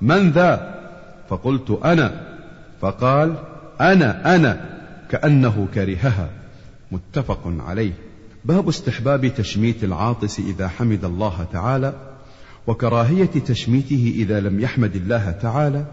من 0.00 0.30
ذا؟ 0.30 0.80
فقلت 1.28 1.70
أنا. 1.84 2.36
فقال 2.80 3.34
أنا 3.80 4.36
أنا. 4.36 4.80
كأنه 5.10 5.68
كرهها. 5.74 6.30
متفق 6.92 7.52
عليه. 7.58 7.92
باب 8.44 8.68
استحباب 8.68 9.26
تشميت 9.26 9.84
العاطس 9.84 10.38
إذا 10.38 10.68
حمد 10.68 11.04
الله 11.04 11.46
تعالى 11.52 11.94
وكراهية 12.66 13.26
تشميته 13.26 14.12
إذا 14.16 14.40
لم 14.40 14.60
يحمد 14.60 14.96
الله 14.96 15.30
تعالى 15.30 15.84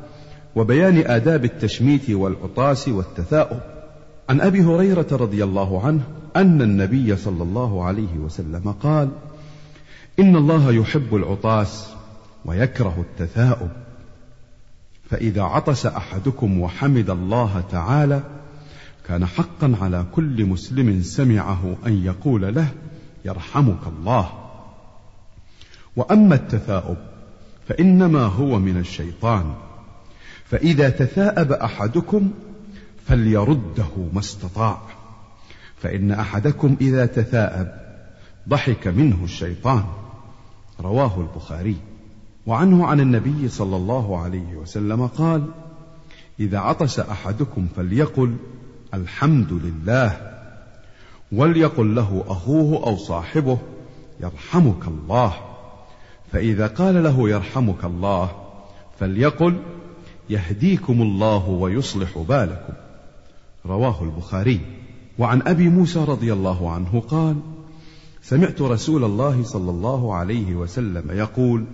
وبيان 0.56 0.98
آداب 0.98 1.46
التشميت 1.46 2.10
والعطاس 2.10 2.88
والتثاؤب. 2.88 3.60
عن 4.30 4.42
أبي 4.42 4.62
هريرة 4.62 5.08
رضي 5.12 5.44
الله 5.44 5.86
عنه 5.86 6.04
أن 6.36 6.62
النبي 6.62 7.16
صلى 7.16 7.44
الله 7.44 7.84
عليه 7.84 8.18
وسلم 8.18 8.72
قال 8.72 9.10
إن 10.20 10.36
الله 10.36 10.72
يحب 10.72 11.16
العطاس 11.16 11.88
ويكره 12.46 13.06
التثاؤب 13.10 13.70
فإذا 15.10 15.42
عطس 15.42 15.86
أحدكم 15.86 16.62
وحمد 16.62 17.10
الله 17.10 17.64
تعالى 17.72 18.22
كان 19.10 19.26
حقا 19.26 19.78
على 19.82 20.06
كل 20.12 20.46
مسلم 20.46 21.02
سمعه 21.02 21.76
أن 21.86 22.06
يقول 22.06 22.56
له 22.56 22.68
يرحمك 23.26 23.88
الله. 23.88 24.30
وأما 25.96 26.36
التثاؤب 26.36 26.98
فإنما 27.68 28.24
هو 28.24 28.60
من 28.60 28.78
الشيطان. 28.78 29.54
فإذا 30.46 30.90
تثاءب 30.90 31.52
أحدكم 31.52 32.32
فليرده 33.08 34.10
ما 34.14 34.20
استطاع. 34.20 34.82
فإن 35.82 36.12
أحدكم 36.12 36.78
إذا 36.82 37.06
تثاءب 37.06 37.72
ضحك 38.50 38.88
منه 38.88 39.24
الشيطان. 39.24 39.84
رواه 40.82 41.20
البخاري. 41.20 41.76
وعنه 42.46 42.86
عن 42.86 43.00
النبي 43.00 43.48
صلى 43.48 43.76
الله 43.76 44.22
عليه 44.22 44.56
وسلم 44.56 45.08
قال 45.08 45.46
إذا 46.40 46.60
عطس 46.60 47.00
أحدكم 47.00 47.68
فليقل 47.76 48.36
الحمد 48.94 49.54
لله 49.54 50.18
وليقل 51.32 51.96
له 51.96 52.24
أخوه 52.28 52.88
أو 52.88 52.98
صاحبه 52.98 53.58
يرحمك 54.22 54.88
الله. 54.88 55.34
فإذا 56.32 56.68
قال 56.68 57.04
له 57.04 57.30
يرحمك 57.30 57.86
الله 57.86 58.32
فليقل 59.00 59.58
يهديكم 60.30 61.02
الله 61.02 61.50
ويصلح 61.50 62.18
بالكم. 62.18 62.74
رواه 63.66 64.04
البخاري. 64.04 64.60
وعن 65.20 65.42
أبي 65.42 65.70
موسى 65.70 66.00
رضي 66.00 66.34
الله 66.34 66.72
عنه 66.72 67.04
قال 67.08 67.36
سمعت 68.22 68.62
رسول 68.62 69.04
الله 69.04 69.44
صلى 69.44 69.72
الله 69.72 70.16
عليه 70.16 70.56
وسلم 70.56 71.12
يقول 71.12 71.66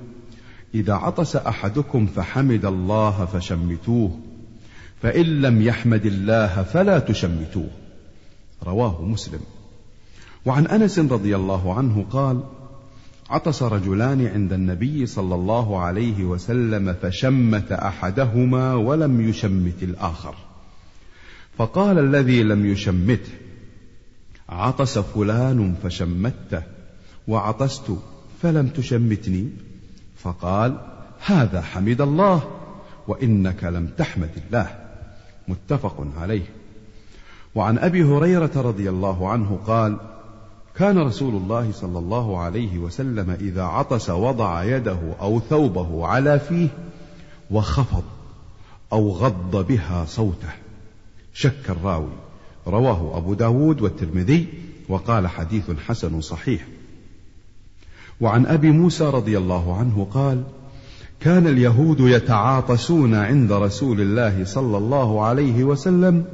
إذا 0.75 0.93
عطس 0.93 1.35
أحدكم 1.35 2.05
فحمد 2.05 2.65
الله 2.65 3.25
فشمتوه. 3.25 4.19
فإن 5.05 5.41
لم 5.41 5.61
يحمد 5.61 6.05
الله 6.05 6.63
فلا 6.63 6.99
تشمتوه. 6.99 7.69
رواه 8.63 9.01
مسلم. 9.01 9.39
وعن 10.45 10.67
أنس 10.67 10.99
رضي 10.99 11.35
الله 11.35 11.73
عنه 11.73 12.05
قال 12.11 12.43
عطس 13.29 13.63
رجلان 13.63 14.27
عند 14.27 14.53
النبي 14.53 15.05
صلى 15.05 15.35
الله 15.35 15.79
عليه 15.79 16.23
وسلم 16.23 16.95
فشمت 17.01 17.71
أحدهما 17.71 18.73
ولم 18.73 19.29
يشمت 19.29 19.83
الآخر. 19.83 20.35
فقال 21.57 21.99
الذي 21.99 22.43
لم 22.43 22.65
يشمته 22.65 23.31
عطس 24.49 24.97
فلان 24.97 25.75
فشمته 25.83 26.63
وعطست 27.27 27.91
فلم 28.41 28.67
تشمتني. 28.67 29.49
فقال 30.17 30.77
هذا 31.25 31.61
حمد 31.61 32.01
الله 32.01 32.43
وإنك 33.07 33.63
لم 33.63 33.87
تحمد 33.87 34.29
الله. 34.47 34.84
متفق 35.47 36.07
عليه. 36.17 36.45
وعن 37.55 37.77
أبي 37.77 38.03
هريرة 38.03 38.51
رضي 38.55 38.89
الله 38.89 39.29
عنه 39.29 39.59
قال 39.67 39.97
كان 40.75 40.97
رسول 40.97 41.35
الله 41.35 41.71
صلى 41.71 41.99
الله 41.99 42.39
عليه 42.39 42.77
وسلم 42.77 43.29
إذا 43.31 43.63
عطس 43.63 44.09
وضع 44.09 44.63
يده 44.63 44.99
أو 45.21 45.39
ثوبه 45.39 46.07
على 46.07 46.39
فيه 46.39 46.67
وخفض 47.51 48.03
أو 48.93 49.11
غض 49.11 49.67
بها 49.67 50.05
صوته. 50.05 50.53
شك 51.33 51.69
الراوي. 51.69 52.13
رواه 52.67 53.17
أبو 53.17 53.33
داود 53.33 53.81
والترمذي 53.81 54.47
وقال 54.89 55.27
حديث 55.27 55.71
حسن 55.87 56.21
صحيح. 56.21 56.67
وعن 58.21 58.45
أبي 58.45 58.71
موسى 58.71 59.03
رضي 59.03 59.37
الله 59.37 59.77
عنه 59.77 60.07
قال 60.13 60.43
كان 61.19 61.47
اليهود 61.47 61.99
يتعاطسون 61.99 63.15
عند 63.15 63.51
رسول 63.51 64.01
الله 64.01 64.45
صلى 64.45 64.77
الله 64.77 65.25
عليه 65.25 65.63
وسلم 65.63 66.25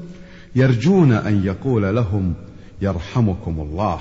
يرجون 0.55 1.11
أن 1.11 1.45
يقول 1.45 1.95
لهم 1.95 2.33
يرحمكم 2.81 3.59
الله 3.59 3.99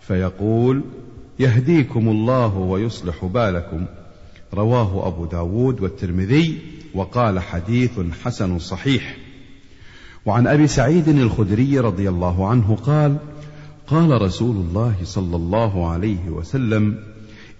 فيقول 0.00 0.82
يهديكم 1.38 2.08
الله 2.08 2.56
ويصلح 2.56 3.24
بالكم. 3.24 3.86
رواه 4.54 5.08
أبو 5.08 5.24
داود 5.24 5.80
والترمذي 5.80 6.58
وقال 6.94 7.40
حديث 7.40 8.00
حسن 8.24 8.58
صحيح. 8.58 9.16
وعن 10.26 10.46
أبي 10.46 10.66
سعيد 10.66 11.08
الخدري 11.08 11.78
رضي 11.78 12.08
الله 12.08 12.48
عنه 12.48 12.76
قال 12.76 13.16
قال 13.86 14.22
رسول 14.22 14.56
الله 14.56 14.94
صلى 15.04 15.36
الله 15.36 15.88
عليه 15.88 16.28
وسلم 16.28 16.98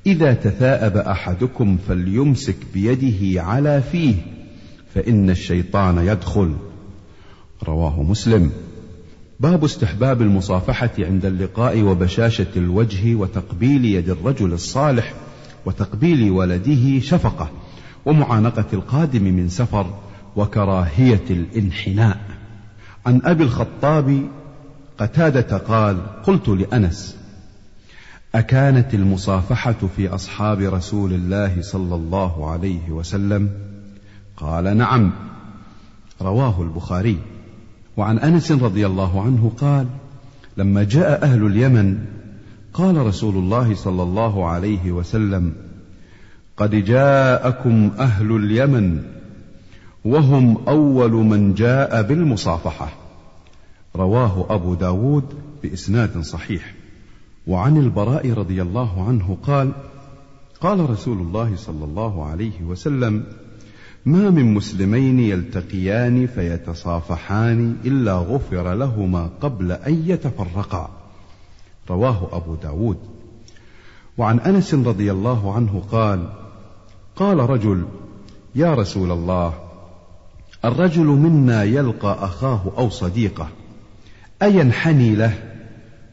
إذا 0.07 0.35
تثاءب 0.35 0.97
أحدكم 0.97 1.79
فليمسك 1.89 2.57
بيده 2.75 3.43
على 3.43 3.83
فيه 3.93 4.15
فإن 4.95 5.31
الشيطان 5.31 5.99
يدخل. 5.99 6.55
رواه 7.65 8.03
مسلم. 8.03 8.51
باب 9.41 9.65
استحباب 9.65 10.23
المصافحة 10.23 10.91
عند 10.99 11.25
اللقاء 11.25 11.83
وبشاشة 11.83 12.47
الوجه 12.57 13.15
وتقبيل 13.15 13.85
يد 13.85 14.11
الرجل 14.11 14.53
الصالح 14.53 15.15
وتقبيل 15.67 16.31
ولده 16.31 17.01
شفقة 17.01 17.51
ومعانقة 18.07 18.67
القادم 18.73 19.23
من 19.23 19.49
سفر 19.49 19.87
وكراهية 20.37 21.25
الانحناء. 21.31 22.21
عن 23.07 23.21
أبي 23.25 23.45
الخطاب 23.45 24.21
قتادة 24.99 25.57
قال 25.59 26.23
قلت 26.23 26.49
لأنس 26.49 27.16
أكانت 28.37 28.95
المصافحة 28.95 29.77
في 29.97 30.09
أصحاب 30.09 30.61
رسول 30.61 31.13
الله 31.13 31.63
صلى 31.63 31.95
الله 31.95 32.51
عليه 32.51 32.91
وسلم؟ 32.91 33.51
قال 34.37 34.77
نعم 34.77 35.13
رواه 36.23 36.63
البخاري. 36.63 37.19
وعن 37.97 38.19
أنس 38.19 38.53
رضي 38.53 38.87
الله 38.87 39.23
عنه 39.23 39.53
قال 39.61 39.87
لما 40.57 40.85
جاء 40.85 41.25
أهل 41.25 41.47
اليمن 41.47 41.99
قال 42.75 42.97
رسول 42.97 43.35
الله 43.37 43.75
صلى 43.75 44.03
الله 44.03 44.47
عليه 44.47 44.93
وسلم 44.93 45.53
قد 46.57 46.71
جاءكم 46.71 47.91
أهل 47.99 48.37
اليمن 48.37 49.03
وهم 50.05 50.59
أول 50.69 51.13
من 51.13 51.55
جاء 51.55 52.03
بالمصافحة. 52.03 52.89
رواه 53.97 54.47
أبو 54.51 54.75
داود 54.75 55.25
بإسناد 55.63 56.21
صحيح. 56.21 56.76
وعن 57.47 57.77
البراء 57.77 58.33
رضي 58.33 58.63
الله 58.63 59.09
عنه 59.09 59.37
قال 59.43 59.73
قال 60.61 60.91
رسول 60.91 61.19
الله 61.19 61.57
صلى 61.57 61.85
الله 61.85 62.25
عليه 62.25 62.63
وسلم 62.63 63.25
ما 64.07 64.31
من 64.31 64.55
مسلمين 64.55 65.21
يلتقيان 65.21 66.27
فيتصافحان 66.27 67.77
إلا 67.85 68.15
غفر 68.15 68.75
لهما 68.75 69.31
قبل 69.41 69.73
أن 69.73 70.05
يتفرقا. 70.07 70.91
رواه 71.91 72.29
أبو 72.33 72.55
داود. 72.55 72.97
وعن 74.19 74.39
أنس 74.41 74.75
رضي 74.75 75.13
الله 75.13 75.55
عنه 75.55 75.83
قال 75.91 76.29
قال 77.17 77.39
رجل 77.51 77.85
يا 78.55 78.75
رسول 78.75 79.11
الله 79.11 79.55
الرجل 80.65 81.05
منا 81.05 81.65
يلقى 81.65 82.25
أخاه 82.25 82.73
أو 82.79 82.91
صديقه 82.91 83.49
أينحني 84.43 85.15
له؟ 85.15 85.35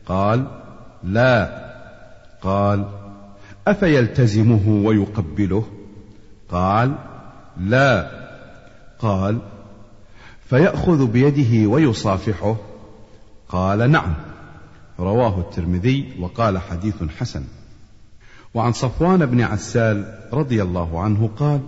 قال 0.06 0.63
لا. 1.04 1.64
قال 2.42 2.86
أفيلتزمه 3.68 4.86
ويقبله؟ 4.86 5.66
قال 6.50 6.96
لا. 7.60 8.10
قال 9.00 9.40
فيأخذ 10.50 11.08
بيده 11.08 11.70
ويصافحه؟ 11.70 12.56
قال 13.50 13.92
نعم. 13.92 14.14
رواه 15.00 15.40
الترمذي 15.40 16.14
وقال 16.20 16.58
حديث 16.58 17.04
حسن. 17.20 17.44
وعن 18.54 18.74
صفوان 18.74 19.26
بن 19.26 19.42
عسال 19.42 20.20
رضي 20.34 20.62
الله 20.62 21.02
عنه 21.02 21.30
قال 21.38 21.60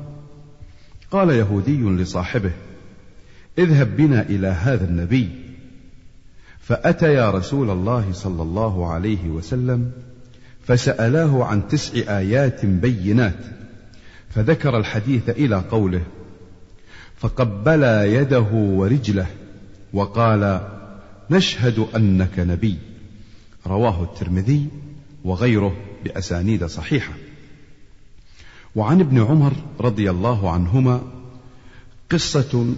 قال 1.12 1.30
يهودي 1.30 1.82
لصاحبه 1.82 2.52
اذهب 3.58 3.98
بنا 3.98 4.22
إلى 4.22 4.48
هذا 4.48 4.86
النبي. 4.86 5.45
فاتيا 6.68 7.32
رسول 7.32 7.70
الله 7.70 8.12
صلى 8.12 8.42
الله 8.42 8.94
عليه 8.94 9.30
وسلم 9.30 9.92
فسألاه 10.68 11.44
عن 11.44 11.68
تسع 11.68 12.18
آيات 12.18 12.66
بينات 12.66 13.40
فذكر 14.30 14.78
الحديث 14.78 15.30
إلى 15.30 15.56
قوله 15.56 16.02
فقبلا 17.18 18.06
يده 18.06 18.48
ورجله 18.52 19.28
وقال 19.94 20.68
نشهد 21.30 21.88
أنك 21.96 22.40
نبي 22.40 22.78
رواه 23.68 24.04
الترمذي 24.04 24.68
وغيره 25.24 25.76
بأسانيد 26.04 26.66
صحيحة. 26.66 27.14
وعن 28.76 29.00
ابن 29.00 29.24
عمر 29.24 29.54
رضي 29.80 30.10
الله 30.10 30.52
عنهما 30.52 31.02
قصة 32.12 32.76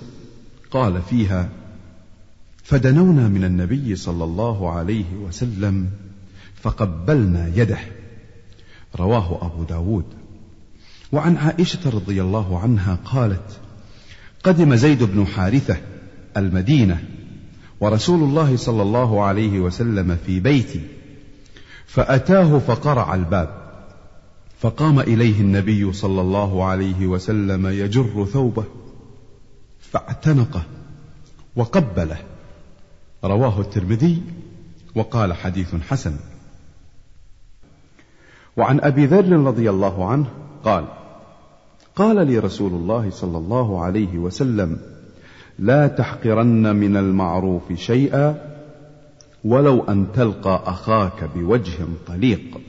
قال 0.71 1.01
فيها 1.01 1.49
فدنونا 2.67 3.27
من 3.27 3.43
النبي 3.43 3.95
صلى 3.95 4.23
الله 4.23 4.71
عليه 4.71 5.15
وسلم 5.15 5.89
فقبلنا 6.55 7.51
يده. 7.55 7.79
رواه 8.95 9.45
أبو 9.45 9.63
داود. 9.63 10.05
وعن 11.11 11.37
عائشة 11.37 11.89
رضي 11.89 12.21
الله 12.21 12.59
عنها 12.59 12.99
قالت 13.05 13.59
قدم 14.43 14.75
زيد 14.75 15.03
بن 15.03 15.25
حارثة 15.25 15.77
المدينة 16.37 17.03
ورسول 17.79 18.23
الله 18.23 18.57
صلى 18.57 18.81
الله 18.81 19.23
عليه 19.23 19.59
وسلم 19.59 20.17
في 20.25 20.39
بيتي 20.39 20.81
فأتاه 21.85 22.59
فقرع 22.59 23.15
الباب 23.15 23.49
فقام 24.59 24.99
إليه 24.99 25.41
النبي 25.41 25.93
صلى 25.93 26.21
الله 26.21 26.65
عليه 26.65 27.07
وسلم 27.07 27.67
يجر 27.67 28.25
ثوبه 28.33 28.63
فاعتنقه 29.79 30.63
وقبله. 31.55 32.17
رواه 33.23 33.61
الترمذي 33.61 34.21
وقال 34.95 35.33
حديث 35.33 35.75
حسن. 35.75 36.13
وعن 38.57 38.79
أبي 38.79 39.05
ذر 39.05 39.29
رضي 39.29 39.69
الله 39.69 40.05
عنه 40.05 40.25
قال 40.63 40.85
قال 41.95 42.27
لي 42.27 42.39
رسول 42.39 42.71
الله 42.71 43.09
صلى 43.09 43.37
الله 43.37 43.83
عليه 43.83 44.17
وسلم 44.17 44.77
لا 45.59 45.87
تحقرن 45.87 46.75
من 46.75 46.97
المعروف 46.97 47.73
شيئا 47.73 48.35
ولو 49.43 49.83
أن 49.83 50.07
تلقى 50.13 50.63
أخاك 50.65 51.29
بوجه 51.35 51.85
طليق. 52.07 52.61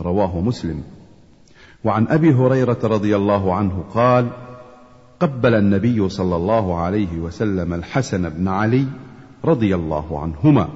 رواه 0.00 0.40
مسلم. 0.40 0.82
وعن 1.84 2.08
أبي 2.08 2.34
هريرة 2.34 2.78
رضي 2.84 3.16
الله 3.16 3.54
عنه 3.54 3.84
قال 3.94 4.28
قبل 5.20 5.54
النبي 5.54 6.08
صلى 6.08 6.36
الله 6.36 6.80
عليه 6.80 7.18
وسلم 7.18 7.74
الحسن 7.74 8.28
بن 8.28 8.48
علي 8.48 8.86
رضي 9.44 9.74
الله 9.74 10.20
عنهما. 10.22 10.68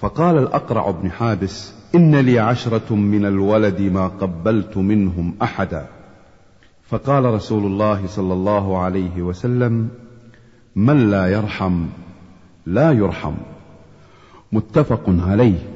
فقال 0.00 0.38
الأقرع 0.38 0.90
بن 0.90 1.10
حابس 1.10 1.74
إن 1.94 2.16
لي 2.16 2.38
عشرة 2.38 2.94
من 2.94 3.24
الولد 3.24 3.80
ما 3.80 4.08
قبلت 4.08 4.76
منهم 4.76 5.34
أحدا. 5.42 5.86
فقال 6.88 7.24
رسول 7.24 7.66
الله 7.66 8.06
صلى 8.06 8.32
الله 8.32 8.78
عليه 8.78 9.22
وسلم 9.22 9.88
من 10.76 11.10
لا 11.10 11.26
يرحم 11.26 11.86
لا 12.66 12.92
يرحم. 12.92 13.34
متفق 14.52 15.02
عليه. 15.08 15.75